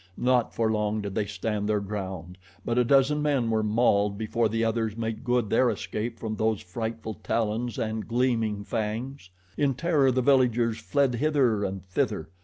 Not 0.17 0.51
for 0.51 0.71
long 0.71 1.01
did 1.01 1.13
they 1.13 1.27
stand 1.27 1.69
their 1.69 1.79
ground; 1.79 2.39
but 2.65 2.79
a 2.79 2.83
dozen 2.83 3.21
men 3.21 3.51
were 3.51 3.61
mauled 3.61 4.17
before 4.17 4.49
the 4.49 4.65
others 4.65 4.97
made 4.97 5.23
good 5.23 5.47
their 5.51 5.69
escape 5.69 6.17
from 6.17 6.35
those 6.37 6.59
frightful 6.61 7.13
talons 7.23 7.77
and 7.77 8.07
gleaming 8.07 8.63
fangs. 8.63 9.29
In 9.57 9.75
terror 9.75 10.11
the 10.11 10.23
villagers 10.23 10.79
fled 10.79 11.13
hither 11.13 11.63
and 11.63 11.85
thither. 11.85 12.29